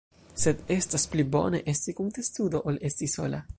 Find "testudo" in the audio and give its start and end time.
2.17-2.65